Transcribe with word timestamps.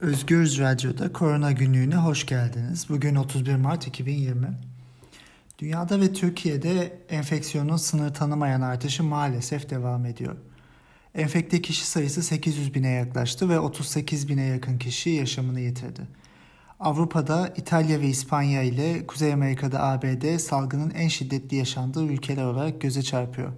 Özgür 0.00 0.58
Radyo'da 0.58 1.12
Korona 1.12 1.52
Günlüğü'ne 1.52 1.96
hoş 1.96 2.26
geldiniz. 2.26 2.86
Bugün 2.88 3.14
31 3.14 3.56
Mart 3.56 3.86
2020. 3.86 4.46
Dünyada 5.58 6.00
ve 6.00 6.12
Türkiye'de 6.12 6.98
enfeksiyonun 7.08 7.76
sınır 7.76 8.14
tanımayan 8.14 8.60
artışı 8.60 9.04
maalesef 9.04 9.70
devam 9.70 10.06
ediyor. 10.06 10.36
Enfekte 11.14 11.62
kişi 11.62 11.86
sayısı 11.86 12.22
800 12.22 12.74
bine 12.74 12.90
yaklaştı 12.90 13.48
ve 13.48 13.60
38 13.60 14.28
bine 14.28 14.44
yakın 14.44 14.78
kişi 14.78 15.10
yaşamını 15.10 15.60
yitirdi. 15.60 16.02
Avrupa'da 16.80 17.48
İtalya 17.56 18.00
ve 18.00 18.06
İspanya 18.06 18.62
ile 18.62 19.06
Kuzey 19.06 19.32
Amerika'da 19.32 19.82
ABD 19.82 20.38
salgının 20.38 20.90
en 20.90 21.08
şiddetli 21.08 21.56
yaşandığı 21.56 22.04
ülkeler 22.04 22.44
olarak 22.44 22.80
göze 22.80 23.02
çarpıyor. 23.02 23.52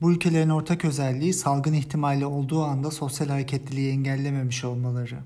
Bu 0.00 0.12
ülkelerin 0.12 0.50
ortak 0.50 0.84
özelliği 0.84 1.34
salgın 1.34 1.72
ihtimali 1.72 2.26
olduğu 2.26 2.64
anda 2.64 2.90
sosyal 2.90 3.28
hareketliliği 3.28 3.92
engellememiş 3.92 4.64
olmaları. 4.64 5.18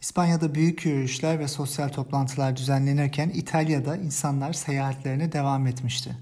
İspanya'da 0.00 0.54
büyük 0.54 0.86
yürüyüşler 0.86 1.38
ve 1.38 1.48
sosyal 1.48 1.88
toplantılar 1.88 2.56
düzenlenirken 2.56 3.28
İtalya'da 3.28 3.96
insanlar 3.96 4.52
seyahatlerine 4.52 5.32
devam 5.32 5.66
etmişti. 5.66 6.16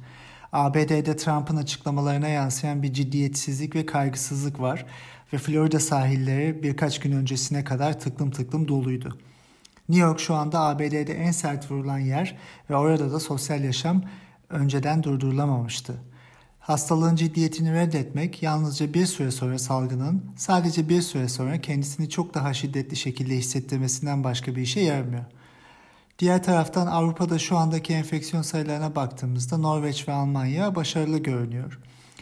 ABD'de 0.52 1.16
Trump'ın 1.16 1.56
açıklamalarına 1.56 2.28
yansıyan 2.28 2.82
bir 2.82 2.92
ciddiyetsizlik 2.92 3.74
ve 3.74 3.86
kaygısızlık 3.86 4.60
var 4.60 4.86
ve 5.32 5.38
Florida 5.38 5.80
sahilleri 5.80 6.62
birkaç 6.62 7.00
gün 7.00 7.12
öncesine 7.12 7.64
kadar 7.64 8.00
tıklım 8.00 8.30
tıklım 8.30 8.68
doluydu. 8.68 9.18
New 9.88 10.06
York 10.06 10.20
şu 10.20 10.34
anda 10.34 10.60
ABD'de 10.60 11.14
en 11.14 11.30
sert 11.30 11.70
vurulan 11.70 11.98
yer 11.98 12.36
ve 12.70 12.76
orada 12.76 13.12
da 13.12 13.20
sosyal 13.20 13.64
yaşam 13.64 14.02
önceden 14.48 15.02
durdurulamamıştı. 15.02 15.94
Hastalığın 16.68 17.16
ciddiyetini 17.16 17.72
reddetmek 17.72 18.42
yalnızca 18.42 18.94
bir 18.94 19.06
süre 19.06 19.30
sonra 19.30 19.58
salgının 19.58 20.24
sadece 20.36 20.88
bir 20.88 21.02
süre 21.02 21.28
sonra 21.28 21.60
kendisini 21.60 22.10
çok 22.10 22.34
daha 22.34 22.54
şiddetli 22.54 22.96
şekilde 22.96 23.36
hissettirmesinden 23.36 24.24
başka 24.24 24.56
bir 24.56 24.62
işe 24.62 24.80
yaramıyor. 24.80 25.24
Diğer 26.18 26.42
taraftan 26.42 26.86
Avrupa'da 26.86 27.38
şu 27.38 27.56
andaki 27.56 27.92
enfeksiyon 27.92 28.42
sayılarına 28.42 28.96
baktığımızda 28.96 29.58
Norveç 29.58 30.08
ve 30.08 30.12
Almanya 30.12 30.74
başarılı 30.74 31.18
görünüyor. 31.18 31.78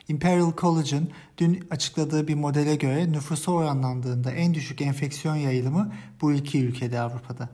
Imperial 0.08 0.52
College'ın 0.56 1.10
dün 1.38 1.66
açıkladığı 1.70 2.28
bir 2.28 2.34
modele 2.34 2.76
göre 2.76 3.12
nüfusa 3.12 3.52
oranlandığında 3.52 4.30
en 4.30 4.54
düşük 4.54 4.80
enfeksiyon 4.80 5.36
yayılımı 5.36 5.92
bu 6.20 6.32
iki 6.32 6.64
ülkede 6.64 7.00
Avrupa'da. 7.00 7.48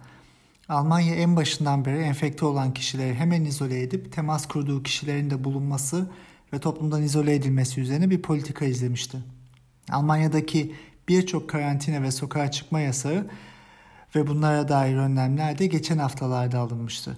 Almanya 0.69 1.15
en 1.15 1.37
başından 1.37 1.85
beri 1.85 1.99
enfekte 1.99 2.45
olan 2.45 2.75
kişileri 2.75 3.15
hemen 3.15 3.45
izole 3.45 3.83
edip 3.83 4.13
temas 4.13 4.49
kurduğu 4.49 4.83
kişilerin 4.83 5.31
de 5.31 5.45
bulunması 5.45 6.09
ve 6.53 6.59
toplumdan 6.59 7.03
izole 7.03 7.35
edilmesi 7.35 7.81
üzerine 7.81 8.11
bir 8.11 8.23
politika 8.23 8.65
izlemişti. 8.65 9.19
Almanya'daki 9.91 10.75
birçok 11.09 11.51
karantina 11.51 12.03
ve 12.03 12.11
sokağa 12.11 12.51
çıkma 12.51 12.81
yasağı 12.81 13.27
ve 14.17 14.27
bunlara 14.27 14.69
dair 14.69 14.97
önlemler 14.97 15.59
de 15.59 15.67
geçen 15.67 15.99
haftalarda 15.99 16.59
alınmıştı. 16.59 17.17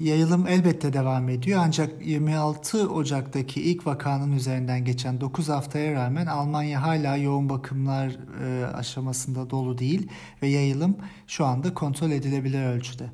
Yayılım 0.00 0.46
elbette 0.46 0.92
devam 0.92 1.28
ediyor 1.28 1.60
ancak 1.64 2.06
26 2.06 2.90
Ocak'taki 2.90 3.62
ilk 3.62 3.86
vakanın 3.86 4.32
üzerinden 4.32 4.84
geçen 4.84 5.20
9 5.20 5.48
haftaya 5.48 5.92
rağmen 5.92 6.26
Almanya 6.26 6.82
hala 6.82 7.16
yoğun 7.16 7.48
bakımlar 7.48 8.16
e, 8.44 8.66
aşamasında 8.66 9.50
dolu 9.50 9.78
değil 9.78 10.08
ve 10.42 10.48
yayılım 10.48 10.96
şu 11.26 11.44
anda 11.44 11.74
kontrol 11.74 12.10
edilebilir 12.10 12.64
ölçüde. 12.64 13.10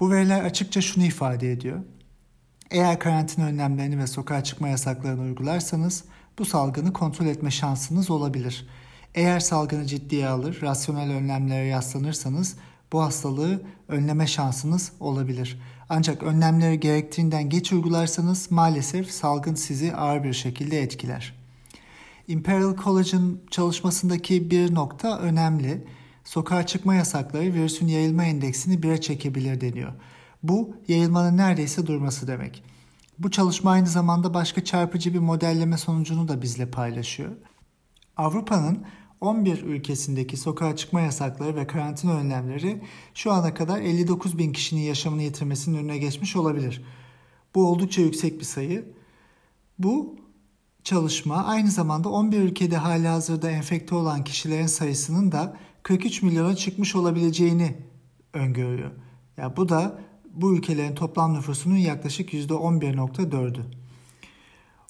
Bu 0.00 0.10
veriler 0.10 0.44
açıkça 0.44 0.80
şunu 0.80 1.04
ifade 1.04 1.52
ediyor. 1.52 1.80
Eğer 2.72 2.98
karantina 2.98 3.44
önlemlerini 3.44 3.98
ve 3.98 4.06
sokağa 4.06 4.44
çıkma 4.44 4.68
yasaklarını 4.68 5.22
uygularsanız 5.22 6.04
bu 6.38 6.44
salgını 6.44 6.92
kontrol 6.92 7.26
etme 7.26 7.50
şansınız 7.50 8.10
olabilir. 8.10 8.66
Eğer 9.14 9.40
salgını 9.40 9.86
ciddiye 9.86 10.28
alır, 10.28 10.58
rasyonel 10.62 11.10
önlemlere 11.10 11.66
yaslanırsanız 11.66 12.56
bu 12.92 13.02
hastalığı 13.02 13.62
önleme 13.88 14.26
şansınız 14.26 14.92
olabilir. 15.00 15.60
Ancak 15.88 16.22
önlemleri 16.22 16.80
gerektiğinden 16.80 17.48
geç 17.48 17.72
uygularsanız 17.72 18.50
maalesef 18.50 19.10
salgın 19.10 19.54
sizi 19.54 19.94
ağır 19.94 20.24
bir 20.24 20.32
şekilde 20.32 20.82
etkiler. 20.82 21.34
Imperial 22.28 22.76
College'ın 22.76 23.40
çalışmasındaki 23.50 24.50
bir 24.50 24.74
nokta 24.74 25.18
önemli. 25.18 25.84
Sokağa 26.24 26.66
çıkma 26.66 26.94
yasakları 26.94 27.44
virüsün 27.44 27.86
yayılma 27.86 28.24
endeksini 28.24 28.82
bire 28.82 29.00
çekebilir 29.00 29.60
deniyor. 29.60 29.92
Bu 30.42 30.76
yayılmanın 30.88 31.36
neredeyse 31.36 31.86
durması 31.86 32.26
demek. 32.26 32.64
Bu 33.18 33.30
çalışma 33.30 33.70
aynı 33.70 33.86
zamanda 33.86 34.34
başka 34.34 34.64
çarpıcı 34.64 35.14
bir 35.14 35.18
modelleme 35.18 35.78
sonucunu 35.78 36.28
da 36.28 36.42
bizle 36.42 36.70
paylaşıyor. 36.70 37.30
Avrupa'nın 38.16 38.84
11 39.20 39.62
ülkesindeki 39.62 40.36
sokağa 40.36 40.76
çıkma 40.76 41.00
yasakları 41.00 41.56
ve 41.56 41.66
karantina 41.66 42.12
önlemleri 42.12 42.82
şu 43.14 43.32
ana 43.32 43.54
kadar 43.54 43.80
59 43.80 44.38
bin 44.38 44.52
kişinin 44.52 44.80
yaşamını 44.80 45.22
yitirmesinin 45.22 45.78
önüne 45.78 45.98
geçmiş 45.98 46.36
olabilir. 46.36 46.84
Bu 47.54 47.66
oldukça 47.66 48.02
yüksek 48.02 48.40
bir 48.40 48.44
sayı. 48.44 48.92
Bu 49.78 50.16
çalışma 50.84 51.44
aynı 51.44 51.70
zamanda 51.70 52.08
11 52.08 52.38
ülkede 52.38 52.76
hali 52.76 53.08
hazırda 53.08 53.50
enfekte 53.50 53.94
olan 53.94 54.24
kişilerin 54.24 54.66
sayısının 54.66 55.32
da 55.32 55.56
43 55.82 56.22
milyona 56.22 56.56
çıkmış 56.56 56.94
olabileceğini 56.96 57.76
öngörüyor. 58.32 58.90
Ya 59.36 59.56
bu 59.56 59.68
da 59.68 59.98
bu 60.34 60.56
ülkelerin 60.56 60.94
toplam 60.94 61.34
nüfusunun 61.34 61.76
yaklaşık 61.76 62.32
%11.4'ü. 62.32 63.62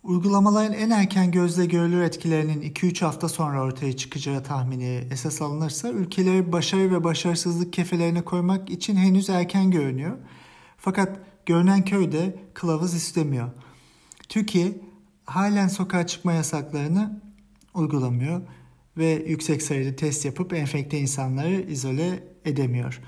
Uygulamaların 0.03 0.73
en 0.73 0.91
erken 0.91 1.31
gözle 1.31 1.67
görülür 1.67 2.03
etkilerinin 2.03 2.63
2-3 2.63 3.05
hafta 3.05 3.29
sonra 3.29 3.63
ortaya 3.63 3.97
çıkacağı 3.97 4.45
tahmini 4.45 5.05
esas 5.11 5.43
alınırsa 5.43 5.91
ülkeleri 5.91 6.53
başarı 6.53 6.91
ve 6.91 7.05
başarısızlık 7.05 7.73
kefelerine 7.73 8.23
koymak 8.23 8.71
için 8.71 8.97
henüz 8.97 9.31
erken 9.31 9.71
görünüyor. 9.71 10.17
Fakat 10.79 11.19
görünen 11.47 11.85
köy 11.85 12.13
de 12.13 12.37
kılavuz 12.55 12.95
istemiyor. 12.95 13.51
Türkiye 14.29 14.81
halen 15.25 15.69
sokağa 15.69 16.07
çıkma 16.07 16.33
yasaklarını 16.33 17.23
uygulamıyor 17.75 18.43
ve 18.97 19.25
yüksek 19.27 19.63
sayıda 19.63 19.97
test 19.97 20.25
yapıp 20.25 20.53
enfekte 20.53 20.99
insanları 20.99 21.61
izole 21.61 22.25
edemiyor. 22.45 23.01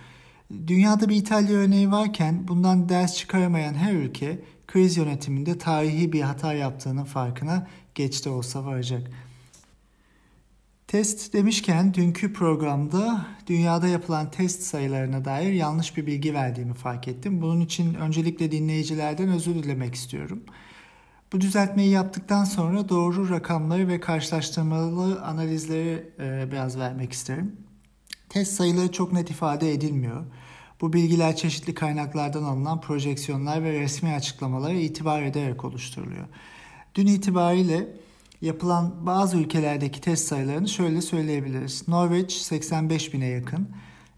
Dünyada 0.67 1.09
bir 1.09 1.17
İtalya 1.17 1.57
örneği 1.57 1.91
varken 1.91 2.49
bundan 2.49 2.89
ders 2.89 3.17
çıkaramayan 3.17 3.75
her 3.75 3.93
ülke 3.93 4.41
kriz 4.67 4.97
yönetiminde 4.97 5.59
tarihi 5.59 6.13
bir 6.13 6.21
hata 6.21 6.53
yaptığının 6.53 7.05
farkına 7.05 7.67
geç 7.95 8.25
de 8.25 8.31
olsa 8.31 8.65
varacak. 8.65 9.11
Test 10.87 11.33
demişken 11.33 11.95
dünkü 11.95 12.33
programda 12.33 13.27
dünyada 13.47 13.89
yapılan 13.89 14.31
test 14.31 14.63
sayılarına 14.63 15.25
dair 15.25 15.53
yanlış 15.53 15.97
bir 15.97 16.07
bilgi 16.07 16.35
verdiğimi 16.35 16.75
fark 16.75 17.09
ettim. 17.09 17.43
Bunun 17.43 17.61
için 17.61 17.95
öncelikle 17.95 18.53
dinleyicilerden 18.53 19.29
özür 19.29 19.55
dilemek 19.55 19.95
istiyorum. 19.95 20.43
Bu 21.33 21.41
düzeltmeyi 21.41 21.91
yaptıktan 21.91 22.45
sonra 22.45 22.89
doğru 22.89 23.31
rakamları 23.31 23.89
ve 23.89 24.01
karşılaştırmalı 24.01 25.23
analizleri 25.23 26.13
e, 26.19 26.53
biraz 26.53 26.79
vermek 26.79 27.13
isterim. 27.13 27.57
Test 28.29 28.53
sayıları 28.53 28.93
çok 28.93 29.13
net 29.13 29.31
ifade 29.31 29.73
edilmiyor. 29.73 30.25
Bu 30.81 30.93
bilgiler 30.93 31.37
çeşitli 31.37 31.75
kaynaklardan 31.75 32.43
alınan 32.43 32.81
projeksiyonlar 32.81 33.63
ve 33.63 33.81
resmi 33.81 34.13
açıklamalara 34.13 34.75
itibar 34.75 35.23
ederek 35.23 35.65
oluşturuluyor. 35.65 36.27
Dün 36.95 37.07
itibariyle 37.07 37.89
yapılan 38.41 39.07
bazı 39.07 39.37
ülkelerdeki 39.37 40.01
test 40.01 40.29
sayılarını 40.29 40.69
şöyle 40.69 41.03
söyleyebiliriz. 41.03 41.89
Norveç 41.89 42.33
85 42.33 43.15
bine 43.15 43.27
yakın, 43.27 43.69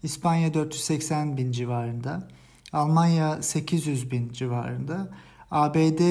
İspanya 0.03 0.53
480 0.53 1.37
bin 1.37 1.51
civarında, 1.51 2.27
Almanya 2.73 3.41
800 3.41 4.11
bin 4.11 4.29
civarında, 4.29 5.09
ABD 5.51 6.01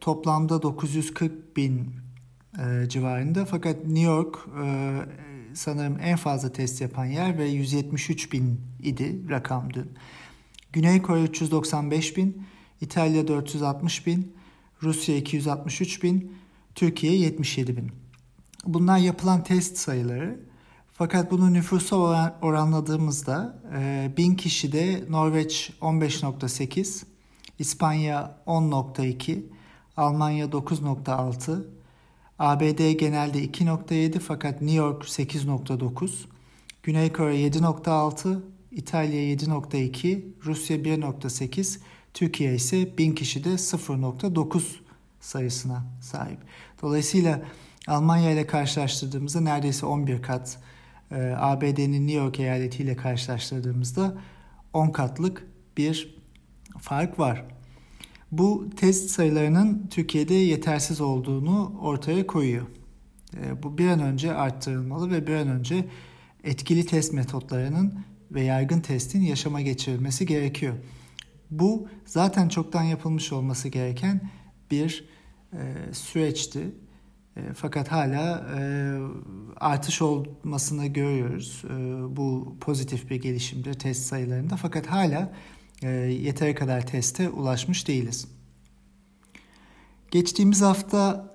toplamda 0.00 0.62
940 0.62 1.56
bin 1.56 1.90
e, 2.58 2.88
civarında 2.88 3.44
fakat 3.44 3.84
New 3.84 4.00
York 4.00 4.36
e, 4.64 4.66
sanırım 5.56 5.98
en 6.00 6.16
fazla 6.16 6.52
test 6.52 6.80
yapan 6.80 7.04
yer 7.04 7.38
ve 7.38 7.48
173 7.48 8.32
bin 8.32 8.60
idi 8.82 9.30
rakam 9.30 9.74
dün. 9.74 9.90
Güney 10.72 11.02
Kore 11.02 11.22
395 11.22 12.16
bin, 12.16 12.46
İtalya 12.80 13.28
460 13.28 14.06
bin, 14.06 14.36
Rusya 14.82 15.16
263 15.16 16.02
bin, 16.02 16.36
Türkiye 16.74 17.16
77 17.16 17.76
bin. 17.76 17.92
Bunlar 18.66 18.98
yapılan 18.98 19.44
test 19.44 19.76
sayıları. 19.76 20.40
Fakat 20.92 21.30
bunu 21.30 21.52
nüfusa 21.52 21.96
oranladığımızda 22.42 23.62
1000 24.16 24.32
e, 24.32 24.36
kişide 24.36 25.04
Norveç 25.08 25.70
15.8, 25.80 27.04
İspanya 27.58 28.38
10.2, 28.46 29.42
Almanya 29.96 30.46
9.6, 30.46 31.75
ABD 32.38 32.92
genelde 32.92 33.44
2.7 33.44 34.18
fakat 34.18 34.62
New 34.62 34.76
York 34.76 35.02
8.9, 35.02 36.10
Güney 36.82 37.12
Kore 37.12 37.36
7.6, 37.36 38.38
İtalya 38.70 39.20
7.2, 39.20 40.24
Rusya 40.44 40.76
1.8, 40.76 41.78
Türkiye 42.14 42.54
ise 42.54 42.98
1000 42.98 43.14
kişide 43.14 43.48
0.9 43.48 44.62
sayısına 45.20 45.84
sahip. 46.00 46.38
Dolayısıyla 46.82 47.42
Almanya 47.86 48.30
ile 48.30 48.46
karşılaştırdığımızda 48.46 49.40
neredeyse 49.40 49.86
11 49.86 50.22
kat 50.22 50.58
e, 51.10 51.34
ABD'nin 51.36 52.06
New 52.06 52.22
York 52.22 52.40
eyaletiyle 52.40 52.96
karşılaştırdığımızda 52.96 54.14
10 54.72 54.90
katlık 54.90 55.46
bir 55.76 56.16
fark 56.78 57.18
var. 57.18 57.44
Bu 58.32 58.70
test 58.76 59.10
sayılarının 59.10 59.86
Türkiye'de 59.90 60.34
yetersiz 60.34 61.00
olduğunu 61.00 61.78
ortaya 61.80 62.26
koyuyor. 62.26 62.66
E, 63.36 63.62
bu 63.62 63.78
bir 63.78 63.88
an 63.88 64.00
önce 64.00 64.34
arttırılmalı 64.34 65.10
ve 65.10 65.26
bir 65.26 65.34
an 65.34 65.48
önce 65.48 65.84
etkili 66.44 66.86
test 66.86 67.12
metotlarının 67.12 67.94
ve 68.30 68.42
yaygın 68.42 68.80
testin 68.80 69.22
yaşama 69.22 69.60
geçirilmesi 69.60 70.26
gerekiyor. 70.26 70.74
Bu 71.50 71.88
zaten 72.06 72.48
çoktan 72.48 72.82
yapılmış 72.82 73.32
olması 73.32 73.68
gereken 73.68 74.30
bir 74.70 75.04
e, 75.52 75.74
süreçti. 75.92 76.70
E, 77.36 77.40
fakat 77.54 77.92
hala 77.92 78.46
e, 78.58 78.60
artış 79.56 80.02
olmasını 80.02 80.86
görüyoruz. 80.86 81.64
E, 81.64 81.76
bu 82.16 82.56
pozitif 82.60 83.10
bir 83.10 83.16
gelişimdir 83.16 83.74
test 83.74 84.06
sayılarında. 84.06 84.56
Fakat 84.56 84.86
hala 84.86 85.32
e, 85.82 85.88
yeteri 85.88 86.54
kadar 86.54 86.86
teste 86.86 87.28
ulaşmış 87.28 87.88
değiliz. 87.88 88.28
Geçtiğimiz 90.10 90.62
hafta 90.62 91.30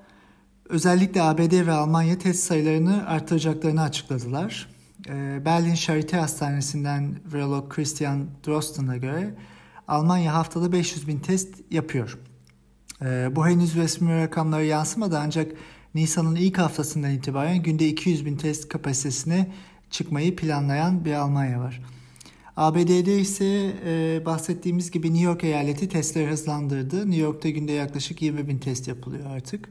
özellikle 0.69 1.21
ABD 1.21 1.67
ve 1.67 1.71
Almanya 1.71 2.17
test 2.17 2.43
sayılarını 2.43 3.07
artıracaklarını 3.07 3.81
açıkladılar. 3.81 4.69
E, 5.09 5.45
Berlin 5.45 5.75
Charité 5.75 6.17
Hastanesi'nden 6.17 7.15
virolog 7.33 7.73
Christian 7.73 8.27
Drosten'a 8.47 8.97
göre 8.97 9.35
Almanya 9.87 10.33
haftada 10.33 10.71
500 10.71 11.07
bin 11.07 11.19
test 11.19 11.55
yapıyor. 11.71 12.19
E, 13.01 13.35
bu 13.35 13.47
henüz 13.47 13.75
resmi 13.75 14.21
rakamlara 14.21 14.63
yansımadı 14.63 15.19
ancak 15.19 15.51
Nisan'ın 15.95 16.35
ilk 16.35 16.57
haftasından 16.57 17.11
itibaren 17.11 17.63
günde 17.63 17.87
200 17.87 18.25
bin 18.25 18.37
test 18.37 18.69
kapasitesine 18.69 19.51
çıkmayı 19.89 20.35
planlayan 20.35 21.05
bir 21.05 21.13
Almanya 21.13 21.59
var. 21.59 21.81
ABD'de 22.61 23.19
ise 23.19 23.73
e, 23.85 24.25
bahsettiğimiz 24.25 24.91
gibi 24.91 25.13
New 25.13 25.25
York 25.25 25.43
eyaleti 25.43 25.89
testleri 25.89 26.31
hızlandırdı. 26.31 27.11
New 27.11 27.21
York'ta 27.21 27.49
günde 27.49 27.71
yaklaşık 27.71 28.21
20 28.21 28.47
bin 28.47 28.57
test 28.57 28.87
yapılıyor 28.87 29.25
artık. 29.25 29.69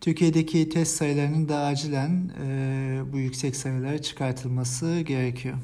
Türkiye'deki 0.00 0.68
test 0.68 0.96
sayılarının 0.96 1.48
da 1.48 1.58
acilen 1.58 2.30
e, 2.42 3.00
bu 3.12 3.18
yüksek 3.18 3.56
sayılara 3.56 4.02
çıkartılması 4.02 5.00
gerekiyor. 5.00 5.56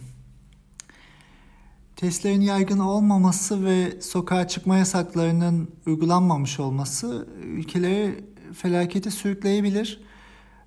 Testlerin 1.96 2.40
yaygın 2.40 2.78
olmaması 2.78 3.64
ve 3.64 4.00
sokağa 4.00 4.48
çıkma 4.48 4.76
yasaklarının 4.76 5.70
uygulanmamış 5.86 6.60
olması 6.60 7.28
ülkeleri 7.42 8.24
felakete 8.54 9.10
sürükleyebilir. 9.10 10.00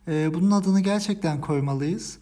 E, 0.08 0.34
bunun 0.34 0.52
adını 0.52 0.80
gerçekten 0.80 1.42
koymalıyız. 1.42 2.18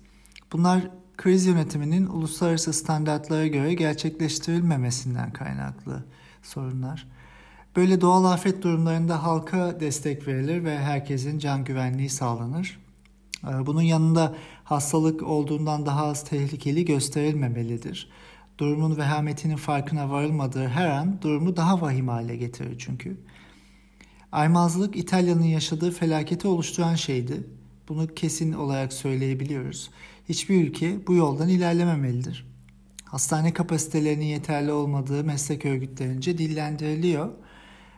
Bunlar 0.54 1.03
kriz 1.24 1.46
yönetiminin 1.46 2.08
uluslararası 2.08 2.74
standartlara 2.74 3.48
göre 3.48 3.74
gerçekleştirilmemesinden 3.74 5.34
kaynaklı 5.34 6.04
sorunlar. 6.42 7.08
Böyle 7.76 8.02
doğal 8.02 8.26
afet 8.26 8.64
durumlarında 8.64 9.24
halka 9.24 9.80
destek 9.80 10.28
verilir 10.28 10.64
ve 10.64 10.80
herkesin 10.80 11.40
can 11.40 11.64
güvenliği 11.64 12.10
sağlanır. 12.10 12.80
Ee, 13.44 13.66
bunun 13.66 13.82
yanında 13.82 14.36
hastalık 14.64 15.24
olduğundan 15.24 15.86
daha 15.86 16.06
az 16.06 16.24
tehlikeli 16.24 16.86
gösterilmemelidir. 16.86 18.10
Durumun 18.58 18.98
vehametinin 18.98 19.58
farkına 19.58 20.10
varılmadığı 20.10 20.68
her 20.68 20.90
an 20.90 21.22
durumu 21.22 21.56
daha 21.56 21.82
vahim 21.82 22.08
hale 22.08 22.36
getirir 22.36 22.76
çünkü. 22.80 23.18
Aymazlık 24.32 24.96
İtalya'nın 24.96 25.44
yaşadığı 25.44 25.92
felaketi 25.92 26.48
oluşturan 26.48 26.96
şeydi. 26.96 27.44
Bunu 27.90 28.08
kesin 28.08 28.54
olarak 28.54 28.94
söyleyebiliyoruz. 28.94 29.90
Hiçbir 30.30 30.68
ülke 30.68 31.08
bu 31.08 31.14
yoldan 31.14 31.50
ilerlememelidir. 31.50 32.46
Hastane 33.06 33.54
kapasitelerinin 33.54 34.26
yeterli 34.26 34.72
olmadığı 34.72 35.24
meslek 35.24 35.66
örgütlerince 35.66 36.38
dillendiriliyor. 36.38 37.32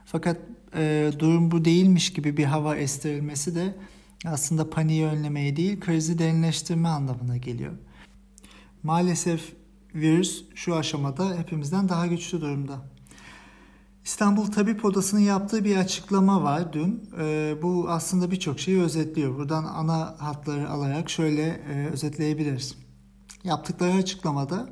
Fakat 0.06 0.38
e, 0.76 1.12
durum 1.20 1.52
bu 1.52 1.66
değilmiş 1.66 2.14
gibi 2.14 2.38
bir 2.38 2.44
hava 2.44 2.76
estirilmesi 2.76 3.56
de 3.56 3.76
aslında 4.26 4.70
paniği 4.70 5.06
önlemeye 5.06 5.56
değil 5.56 5.80
krizi 5.80 6.20
derinleştirme 6.20 6.88
anlamına 6.88 7.38
geliyor. 7.38 7.74
Maalesef 8.84 9.54
virüs 9.96 10.46
şu 10.56 10.76
aşamada 10.76 11.38
hepimizden 11.38 11.90
daha 11.90 12.08
güçlü 12.08 12.42
durumda. 12.42 12.95
İstanbul 14.06 14.46
Tabip 14.46 14.86
Odası'nın 14.86 15.22
yaptığı 15.22 15.66
bir 15.66 15.76
açıklama 15.78 16.44
var 16.44 16.74
dün. 16.74 17.10
E, 17.20 17.56
bu 17.62 17.90
aslında 17.90 18.32
birçok 18.32 18.60
şeyi 18.60 18.82
özetliyor. 18.82 19.36
Buradan 19.36 19.64
ana 19.64 20.16
hatları 20.20 20.70
alarak 20.70 21.10
şöyle 21.10 21.42
e, 21.42 21.90
özetleyebiliriz. 21.94 22.76
Yaptıkları 23.44 23.94
açıklamada 23.94 24.70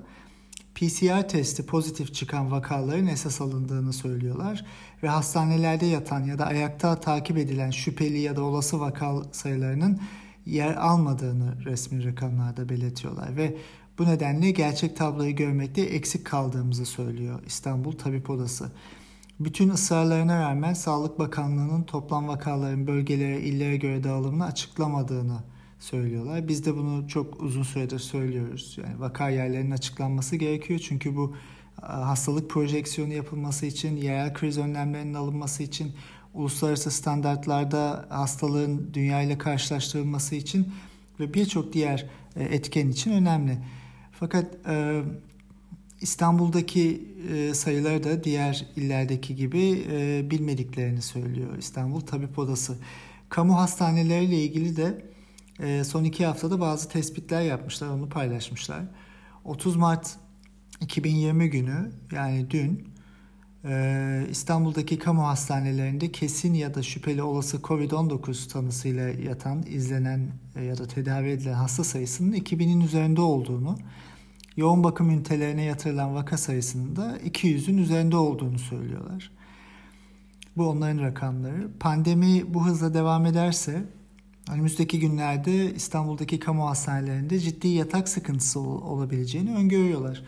PCR 0.75 1.27
testi 1.27 1.65
pozitif 1.65 2.13
çıkan 2.13 2.51
vakaların 2.51 3.07
esas 3.07 3.41
alındığını 3.41 3.94
söylüyorlar 3.94 4.65
ve 5.03 5.07
hastanelerde 5.07 5.86
yatan 5.86 6.24
ya 6.24 6.39
da 6.39 6.45
ayakta 6.45 7.00
takip 7.00 7.38
edilen 7.38 7.71
şüpheli 7.71 8.19
ya 8.19 8.36
da 8.36 8.44
olası 8.44 8.79
vaka 8.79 9.24
sayılarının 9.31 10.00
yer 10.45 10.75
almadığını 10.75 11.65
resmi 11.65 12.06
rakamlarda 12.06 12.69
belirtiyorlar 12.69 13.38
ve 13.38 13.57
bu 14.00 14.06
nedenle 14.06 14.51
gerçek 14.51 14.97
tabloyu 14.97 15.36
görmekte 15.36 15.81
eksik 15.81 16.25
kaldığımızı 16.25 16.86
söylüyor 16.86 17.39
İstanbul 17.45 17.91
Tabip 17.91 18.29
Odası. 18.29 18.71
Bütün 19.39 19.69
ısrarlarına 19.69 20.39
rağmen 20.39 20.74
Sağlık 20.74 21.19
Bakanlığı'nın 21.19 21.83
toplam 21.83 22.27
vakaların 22.27 22.88
bölgelere, 22.88 23.41
illere 23.41 23.77
göre 23.77 24.03
dağılımını 24.03 24.45
açıklamadığını 24.45 25.38
söylüyorlar. 25.80 26.47
Biz 26.47 26.65
de 26.65 26.75
bunu 26.75 27.07
çok 27.07 27.41
uzun 27.41 27.63
süredir 27.63 28.00
söylüyoruz. 28.00 28.77
Yani 28.83 29.00
vaka 29.00 29.30
yerlerinin 29.30 29.71
açıklanması 29.71 30.35
gerekiyor. 30.35 30.80
Çünkü 30.80 31.15
bu 31.15 31.35
hastalık 31.81 32.50
projeksiyonu 32.50 33.13
yapılması 33.13 33.65
için, 33.65 33.97
yerel 33.97 34.33
kriz 34.33 34.57
önlemlerinin 34.57 35.13
alınması 35.13 35.63
için, 35.63 35.91
uluslararası 36.33 36.91
standartlarda 36.91 38.06
hastalığın 38.09 38.89
dünya 38.94 39.21
ile 39.21 39.38
karşılaştırılması 39.38 40.36
için 40.36 40.74
ve 41.19 41.33
birçok 41.33 41.74
diğer 41.74 42.06
e, 42.36 42.44
etken 42.44 42.89
için 42.89 43.12
önemli. 43.12 43.57
Fakat 44.12 44.45
e, 44.68 45.01
İstanbul'daki 46.03 47.07
e, 47.33 47.53
sayıları 47.53 48.03
da 48.03 48.23
diğer 48.23 48.67
illerdeki 48.75 49.35
gibi 49.35 49.85
e, 49.91 50.29
bilmediklerini 50.31 51.01
söylüyor 51.01 51.57
İstanbul 51.57 52.01
Tabip 52.01 52.39
Odası. 52.39 52.77
Kamu 53.29 53.57
hastaneleriyle 53.57 54.44
ilgili 54.44 54.77
de 54.77 55.05
e, 55.59 55.83
son 55.83 56.03
iki 56.03 56.25
haftada 56.25 56.59
bazı 56.59 56.89
tespitler 56.89 57.41
yapmışlar, 57.41 57.88
onu 57.88 58.09
paylaşmışlar. 58.09 58.83
30 59.44 59.75
Mart 59.75 60.15
2020 60.81 61.50
günü 61.50 61.91
yani 62.12 62.50
dün 62.50 62.88
e, 63.65 64.27
İstanbul'daki 64.31 65.00
kamu 65.00 65.27
hastanelerinde 65.27 66.12
kesin 66.12 66.53
ya 66.53 66.74
da 66.74 66.83
şüpheli 66.83 67.24
olası 67.24 67.57
COVID-19 67.57 68.51
tanısıyla 68.51 69.10
yatan, 69.10 69.63
izlenen 69.67 70.31
e, 70.55 70.63
ya 70.63 70.77
da 70.77 70.88
tedavi 70.88 71.29
edilen 71.29 71.53
hasta 71.53 71.83
sayısının 71.83 72.33
2000'in 72.33 72.81
üzerinde 72.81 73.22
olduğunu 73.22 73.77
yoğun 74.57 74.83
bakım 74.83 75.10
ünitelerine 75.10 75.63
yatırılan 75.63 76.15
vaka 76.15 76.38
sayısının 76.38 76.95
da 76.95 77.17
200'ün 77.17 77.77
üzerinde 77.77 78.17
olduğunu 78.17 78.60
söylüyorlar. 78.60 79.31
Bu 80.57 80.69
onların 80.69 81.03
rakamları. 81.03 81.72
Pandemi 81.79 82.53
bu 82.53 82.65
hızla 82.65 82.93
devam 82.93 83.25
ederse 83.25 83.86
önümüzdeki 84.51 85.00
günlerde 85.00 85.74
İstanbul'daki 85.75 86.39
kamu 86.39 86.69
hastanelerinde 86.69 87.39
ciddi 87.39 87.67
yatak 87.67 88.10
sıkıntısı 88.10 88.60
olabileceğini 88.60 89.55
öngörüyorlar. 89.55 90.24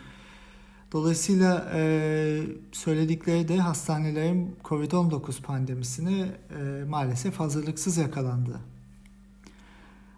Dolayısıyla 0.92 1.72
e, 1.74 2.42
söyledikleri 2.72 3.48
de 3.48 3.58
hastanelerin 3.58 4.56
COVID-19 4.64 5.42
pandemisine 5.42 6.20
e, 6.20 6.84
maalesef 6.84 7.40
hazırlıksız 7.40 7.96
yakalandı 7.96 8.60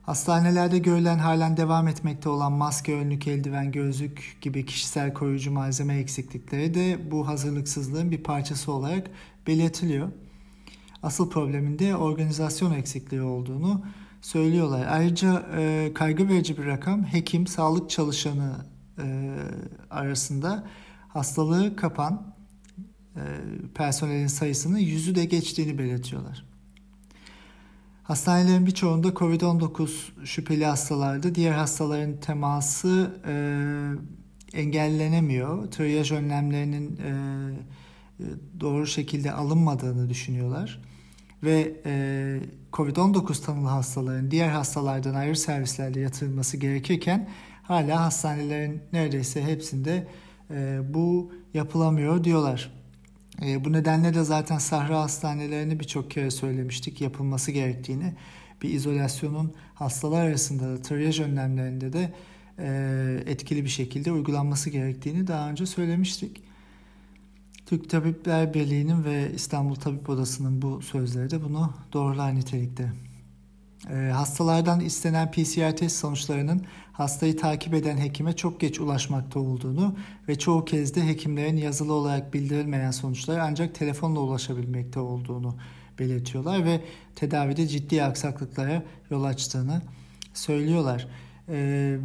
Hastanelerde 0.09 0.79
görülen 0.79 1.19
halen 1.19 1.57
devam 1.57 1.89
etmekte 1.89 2.29
olan 2.29 2.53
maske, 2.53 2.95
önlük, 2.95 3.27
eldiven, 3.27 3.73
gözlük 3.73 4.37
gibi 4.41 4.67
kişisel 4.67 5.15
koruyucu 5.15 5.53
malzeme 5.53 5.99
eksiklikleri 5.99 6.75
de 6.75 7.11
bu 7.11 7.29
hazırlıksızlığın 7.29 8.11
bir 8.11 8.23
parçası 8.23 8.73
olarak 8.73 9.11
belirtiliyor. 9.47 10.09
Asıl 11.03 11.31
problemin 11.31 11.79
de 11.79 11.97
organizasyon 11.97 12.73
eksikliği 12.73 13.23
olduğunu 13.23 13.85
söylüyorlar. 14.21 14.87
Ayrıca 14.91 15.47
e, 15.57 15.93
kaygı 15.95 16.29
verici 16.29 16.59
bir 16.59 16.67
rakam 16.67 17.05
hekim, 17.05 17.47
sağlık 17.47 17.91
çalışanı 17.91 18.57
e, 18.99 19.35
arasında 19.91 20.65
hastalığı 21.09 21.77
kapan 21.77 22.35
e, 23.17 23.23
personelin 23.75 24.27
sayısının 24.27 24.79
yüzü 24.79 25.15
de 25.15 25.25
geçtiğini 25.25 25.79
belirtiyorlar. 25.79 26.48
Hastanelerin 28.09 28.67
birçoğunda 28.67 29.09
COVID-19 29.09 29.91
şüpheli 30.25 30.65
hastalarda 30.65 31.35
diğer 31.35 31.53
hastaların 31.53 32.21
teması 32.21 33.21
e, 33.27 33.35
engellenemiyor. 34.59 35.71
Triyaj 35.71 36.13
önlemlerinin 36.13 36.97
e, 36.97 37.11
doğru 38.61 38.87
şekilde 38.87 39.33
alınmadığını 39.33 40.09
düşünüyorlar. 40.09 40.83
Ve 41.43 41.81
e, 41.87 42.41
COVID-19 42.73 43.45
tanılı 43.45 43.69
hastaların 43.69 44.31
diğer 44.31 44.49
hastalardan 44.49 45.15
ayrı 45.15 45.37
servislerde 45.37 46.01
yatırılması 46.01 46.57
gerekirken 46.57 47.29
hala 47.63 48.01
hastanelerin 48.01 48.83
neredeyse 48.93 49.43
hepsinde 49.43 50.09
e, 50.51 50.81
bu 50.95 51.33
yapılamıyor 51.55 52.25
diyorlar. 52.25 52.78
E, 53.43 53.65
bu 53.65 53.73
nedenle 53.73 54.15
de 54.15 54.25
zaten 54.25 54.59
sahra 54.59 55.01
hastanelerini 55.01 55.81
birçok 55.81 56.11
kere 56.11 56.31
söylemiştik 56.31 57.01
yapılması 57.01 57.53
gerektiğini. 57.53 58.15
Bir 58.63 58.71
izolasyonun 58.71 59.55
hastalar 59.75 60.27
arasında 60.27 60.69
da 60.69 60.83
triyaj 60.83 61.21
önlemlerinde 61.21 61.93
de 61.93 62.13
e, 62.59 63.23
etkili 63.27 63.65
bir 63.65 63.69
şekilde 63.69 64.13
uygulanması 64.13 64.71
gerektiğini 64.71 65.27
daha 65.27 65.51
önce 65.51 65.67
söylemiştik. 65.67 66.43
Türk 67.67 67.91
Tabipler 67.91 68.55
Birliği'nin 68.55 69.05
ve 69.05 69.33
İstanbul 69.35 69.75
Tabip 69.75 70.11
Odası'nın 70.11 70.63
bu 70.63 70.83
sözleri 70.83 71.31
de 71.31 71.43
bunu 71.43 71.73
doğrular 71.93 72.35
nitelikte. 72.35 72.93
E, 73.91 73.95
hastalardan 73.95 74.81
istenen 74.81 75.31
PCR 75.31 75.77
test 75.77 75.97
sonuçlarının 75.97 76.65
hastayı 76.93 77.37
takip 77.37 77.75
eden 77.75 77.99
hekime 77.99 78.37
çok 78.37 78.61
geç 78.61 78.81
ulaşmakta 78.81 79.41
olduğunu 79.41 79.97
ve 80.29 80.39
çoğu 80.39 80.65
kez 80.65 80.95
de 80.95 81.07
hekimlerin 81.07 81.57
yazılı 81.57 81.93
olarak 81.93 82.35
bildirilmeyen 82.35 82.91
sonuçlara 82.91 83.45
ancak 83.45 83.75
telefonla 83.75 84.21
ulaşabilmekte 84.21 85.01
olduğunu 85.01 85.57
belirtiyorlar 85.99 86.65
ve 86.65 86.81
tedavide 87.15 87.67
ciddi 87.67 88.03
aksaklıklara 88.03 88.83
yol 89.11 89.25
açtığını 89.25 89.83
söylüyorlar. 90.35 91.09
Ee, 91.49 91.99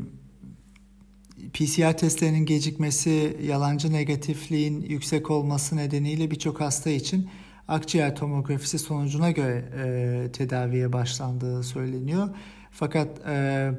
PCR 1.53 1.97
testlerinin 1.97 2.45
gecikmesi, 2.45 3.37
yalancı 3.43 3.93
negatifliğin 3.93 4.81
yüksek 4.81 5.31
olması 5.31 5.77
nedeniyle 5.77 6.31
birçok 6.31 6.61
hasta 6.61 6.89
için 6.89 7.29
akciğer 7.67 8.15
tomografisi 8.15 8.79
sonucuna 8.79 9.31
göre 9.31 9.65
e, 9.77 10.31
tedaviye 10.31 10.93
başlandığı 10.93 11.63
söyleniyor. 11.63 12.29
Fakat 12.71 13.27
e, 13.27 13.71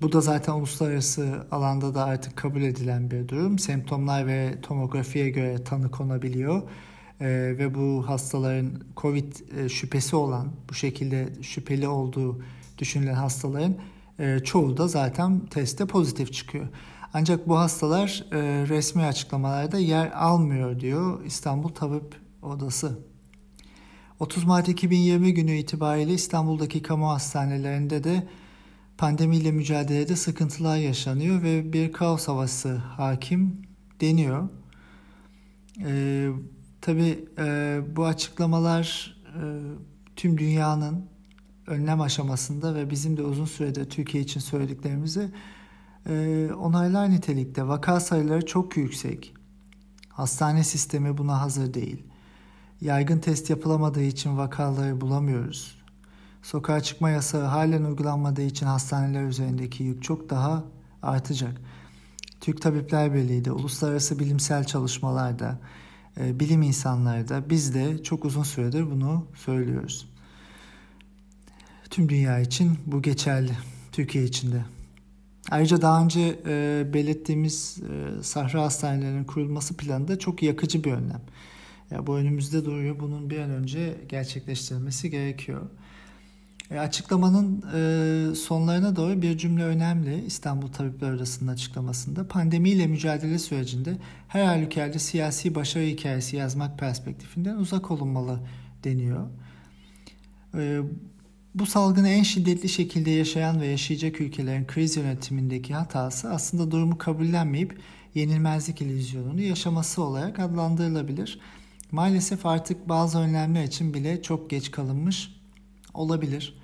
bu 0.00 0.12
da 0.12 0.20
zaten 0.20 0.52
uluslararası 0.52 1.46
alanda 1.50 1.94
da 1.94 2.04
artık 2.04 2.36
kabul 2.36 2.62
edilen 2.62 3.10
bir 3.10 3.28
durum. 3.28 3.58
Semptomlar 3.58 4.26
ve 4.26 4.60
tomografiye 4.62 5.30
göre 5.30 5.64
tanı 5.64 5.90
konabiliyor. 5.90 6.62
E, 7.20 7.26
ve 7.58 7.74
bu 7.74 8.08
hastaların 8.08 8.70
COVID 8.96 9.32
e, 9.58 9.68
şüphesi 9.68 10.16
olan, 10.16 10.52
bu 10.70 10.74
şekilde 10.74 11.28
şüpheli 11.42 11.88
olduğu 11.88 12.42
düşünülen 12.78 13.14
hastaların 13.14 13.74
e, 14.18 14.38
çoğu 14.38 14.76
da 14.76 14.88
zaten 14.88 15.46
testte 15.46 15.86
pozitif 15.86 16.32
çıkıyor. 16.32 16.68
Ancak 17.14 17.48
bu 17.48 17.58
hastalar 17.58 18.24
e, 18.32 18.36
resmi 18.68 19.04
açıklamalarda 19.04 19.78
yer 19.78 20.10
almıyor 20.14 20.80
diyor 20.80 21.24
İstanbul 21.24 21.68
Tabip 21.68 22.14
Odası. 22.42 22.98
30 24.18 24.44
Mart 24.44 24.68
2020 24.68 25.34
günü 25.34 25.52
itibariyle 25.52 26.12
İstanbul'daki 26.12 26.82
kamu 26.82 27.10
hastanelerinde 27.10 28.04
de 28.04 28.28
pandemiyle 28.98 29.52
mücadelede 29.52 30.16
sıkıntılar 30.16 30.76
yaşanıyor 30.76 31.42
ve 31.42 31.72
bir 31.72 31.92
kaos 31.92 32.28
havası 32.28 32.74
hakim 32.76 33.62
deniyor. 34.00 34.48
Ee, 35.84 36.28
Tabii 36.80 37.24
e, 37.38 37.80
bu 37.96 38.06
açıklamalar 38.06 39.16
e, 39.26 39.42
tüm 40.16 40.38
dünyanın 40.38 41.06
önlem 41.66 42.00
aşamasında 42.00 42.74
ve 42.74 42.90
bizim 42.90 43.16
de 43.16 43.22
uzun 43.22 43.44
süredir 43.44 43.90
Türkiye 43.90 44.22
için 44.22 44.40
söylediklerimizi 44.40 45.30
e, 46.08 46.48
onaylar 46.58 47.10
nitelikte. 47.10 47.68
Vaka 47.68 48.00
sayıları 48.00 48.46
çok 48.46 48.76
yüksek. 48.76 49.34
Hastane 50.08 50.64
sistemi 50.64 51.18
buna 51.18 51.40
hazır 51.40 51.74
değil. 51.74 52.04
Yaygın 52.80 53.18
test 53.18 53.50
yapılamadığı 53.50 54.02
için 54.02 54.38
vakaları 54.38 55.00
bulamıyoruz. 55.00 55.78
Sokağa 56.42 56.80
çıkma 56.80 57.10
yasağı 57.10 57.44
halen 57.44 57.84
uygulanmadığı 57.84 58.42
için 58.42 58.66
hastaneler 58.66 59.24
üzerindeki 59.24 59.84
yük 59.84 60.02
çok 60.02 60.30
daha 60.30 60.64
artacak. 61.02 61.60
Türk 62.40 62.62
Tabipler 62.62 63.14
Birliği 63.14 63.44
de 63.44 63.52
uluslararası 63.52 64.18
bilimsel 64.18 64.64
çalışmalarda, 64.64 65.58
e, 66.20 66.40
bilim 66.40 66.62
insanları 66.62 67.28
da 67.28 67.50
biz 67.50 67.74
de 67.74 68.02
çok 68.02 68.24
uzun 68.24 68.42
süredir 68.42 68.90
bunu 68.90 69.26
söylüyoruz. 69.34 70.08
Tüm 71.90 72.08
dünya 72.08 72.40
için 72.40 72.78
bu 72.86 73.02
geçerli, 73.02 73.52
Türkiye 73.92 74.24
için 74.24 74.52
de. 74.52 74.64
Ayrıca 75.50 75.82
daha 75.82 76.04
önce 76.04 76.40
e, 76.46 76.86
belirttiğimiz 76.94 77.78
e, 77.78 78.22
sahra 78.22 78.62
hastanelerinin 78.62 79.24
kurulması 79.24 79.76
planı 79.76 80.08
da 80.08 80.18
çok 80.18 80.42
yakıcı 80.42 80.84
bir 80.84 80.92
önlem. 80.92 81.22
Ya 81.90 82.06
bu 82.06 82.16
önümüzde 82.16 82.64
duruyor. 82.64 83.00
Bunun 83.00 83.30
bir 83.30 83.38
an 83.38 83.50
önce 83.50 83.96
gerçekleştirilmesi 84.08 85.10
gerekiyor. 85.10 85.62
E, 86.70 86.78
açıklamanın 86.78 87.64
e, 87.74 88.34
sonlarına 88.34 88.96
doğru 88.96 89.22
bir 89.22 89.38
cümle 89.38 89.64
önemli. 89.64 90.24
İstanbul 90.24 90.68
Tabipler 90.68 91.12
Odası'nın 91.12 91.52
açıklamasında 91.52 92.28
pandemiyle 92.28 92.86
mücadele 92.86 93.38
sürecinde 93.38 93.96
her 94.28 94.44
halükarda 94.44 94.98
siyasi 94.98 95.54
başarı 95.54 95.84
hikayesi 95.84 96.36
yazmak 96.36 96.78
perspektifinden 96.78 97.56
uzak 97.56 97.90
olunmalı 97.90 98.40
deniyor. 98.84 99.26
E, 100.54 100.80
bu 101.54 101.66
salgını 101.66 102.08
en 102.08 102.22
şiddetli 102.22 102.68
şekilde 102.68 103.10
yaşayan 103.10 103.60
ve 103.60 103.66
yaşayacak 103.66 104.20
ülkelerin 104.20 104.66
kriz 104.66 104.96
yönetimindeki 104.96 105.74
hatası 105.74 106.30
aslında 106.30 106.70
durumu 106.70 106.98
kabullenmeyip 106.98 107.78
yenilmezlik 108.14 108.80
illüzyonunu 108.80 109.40
yaşaması 109.40 110.02
olarak 110.02 110.38
adlandırılabilir. 110.38 111.40
Maalesef 111.90 112.46
artık 112.46 112.88
bazı 112.88 113.18
önlemler 113.18 113.64
için 113.64 113.94
bile 113.94 114.22
çok 114.22 114.50
geç 114.50 114.70
kalınmış 114.70 115.30
olabilir. 115.94 116.58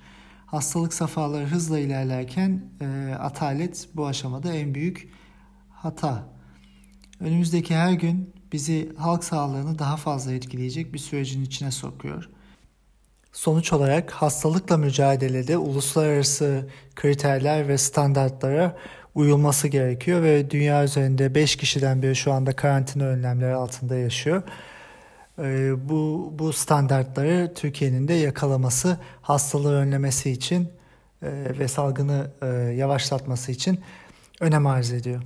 Hastalık 0.45 0.93
safhaları 0.93 1.45
hızla 1.45 1.79
ilerlerken 1.79 2.61
e, 2.81 3.15
atalet 3.19 3.87
bu 3.95 4.07
aşamada 4.07 4.53
en 4.53 4.75
büyük 4.75 5.09
hata. 5.69 6.23
Önümüzdeki 7.19 7.75
her 7.75 7.91
gün 7.91 8.33
bizi 8.51 8.95
halk 8.97 9.23
sağlığını 9.23 9.79
daha 9.79 9.97
fazla 9.97 10.33
etkileyecek 10.33 10.93
bir 10.93 10.99
sürecin 10.99 11.43
içine 11.43 11.71
sokuyor. 11.71 12.29
Sonuç 13.31 13.73
olarak 13.73 14.11
hastalıkla 14.11 14.77
mücadelede 14.77 15.57
uluslararası 15.57 16.69
kriterler 16.95 17.67
ve 17.67 17.77
standartlara 17.77 18.77
uyulması 19.15 19.67
gerekiyor 19.67 20.23
ve 20.23 20.51
dünya 20.51 20.83
üzerinde 20.83 21.35
5 21.35 21.55
kişiden 21.55 22.01
biri 22.01 22.15
şu 22.15 22.33
anda 22.33 22.55
karantina 22.55 23.03
önlemleri 23.03 23.53
altında 23.53 23.95
yaşıyor. 23.95 24.43
Ee, 25.39 25.89
bu, 25.89 26.33
bu 26.39 26.53
standartları 26.53 27.53
Türkiye'nin 27.55 28.07
de 28.07 28.13
yakalaması, 28.13 28.97
hastalığı 29.21 29.75
önlemesi 29.75 30.31
için 30.31 30.69
e, 31.21 31.29
ve 31.59 31.67
salgını 31.67 32.31
e, 32.41 32.47
yavaşlatması 32.75 33.51
için 33.51 33.79
önem 34.39 34.67
arz 34.67 34.91
ediyor. 34.93 35.21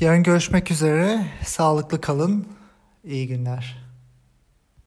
Yarın 0.00 0.22
görüşmek 0.22 0.70
üzere. 0.70 1.26
Sağlıklı 1.44 2.00
kalın. 2.00 2.48
İyi 3.04 3.28
günler. 3.28 3.85